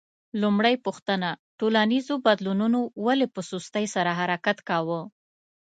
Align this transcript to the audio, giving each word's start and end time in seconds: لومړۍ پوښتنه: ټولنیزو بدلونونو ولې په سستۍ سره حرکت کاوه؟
لومړۍ 0.41 0.75
پوښتنه: 0.85 1.29
ټولنیزو 1.59 2.15
بدلونونو 2.25 2.79
ولې 3.05 3.27
په 3.35 3.41
سستۍ 3.49 3.85
سره 3.95 4.11
حرکت 4.19 4.57
کاوه؟ 4.69 5.01